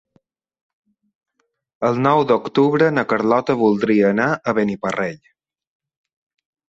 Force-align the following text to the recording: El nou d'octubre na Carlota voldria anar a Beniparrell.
El 1.91 1.99
nou 2.07 2.21
d'octubre 2.31 2.87
na 2.99 3.03
Carlota 3.13 3.59
voldria 3.63 4.09
anar 4.17 4.29
a 4.53 4.59
Beniparrell. 4.61 5.21